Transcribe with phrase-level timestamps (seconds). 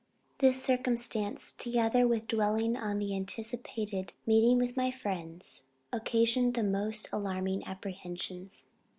[0.39, 5.61] This circumstance, together with dwelling on the anticipated meeting with my friends,
[5.93, 8.65] occasioned the most alarming apprehensions.